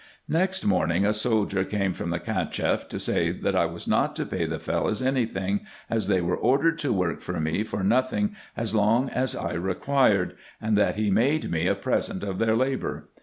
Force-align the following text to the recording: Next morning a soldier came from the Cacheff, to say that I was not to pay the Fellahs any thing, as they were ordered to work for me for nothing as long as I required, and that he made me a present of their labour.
Next 0.27 0.65
morning 0.65 1.05
a 1.05 1.13
soldier 1.13 1.63
came 1.63 1.93
from 1.93 2.09
the 2.09 2.17
Cacheff, 2.19 2.89
to 2.89 2.97
say 2.97 3.29
that 3.29 3.55
I 3.55 3.67
was 3.67 3.87
not 3.87 4.15
to 4.15 4.25
pay 4.25 4.45
the 4.47 4.57
Fellahs 4.57 4.99
any 5.05 5.27
thing, 5.27 5.59
as 5.91 6.07
they 6.07 6.21
were 6.21 6.35
ordered 6.35 6.79
to 6.79 6.91
work 6.91 7.21
for 7.21 7.39
me 7.39 7.63
for 7.63 7.83
nothing 7.83 8.35
as 8.57 8.73
long 8.73 9.09
as 9.09 9.35
I 9.35 9.53
required, 9.53 10.35
and 10.59 10.75
that 10.75 10.95
he 10.95 11.11
made 11.11 11.51
me 11.51 11.67
a 11.67 11.75
present 11.75 12.23
of 12.23 12.39
their 12.39 12.55
labour. 12.55 13.09